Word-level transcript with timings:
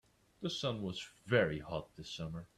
The 0.41 0.49
sun 0.49 0.81
was 0.81 1.07
very 1.27 1.59
hot 1.59 1.95
this 1.95 2.09
summer. 2.09 2.47